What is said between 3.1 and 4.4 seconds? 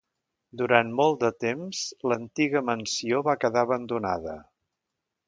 va quedar abandonada.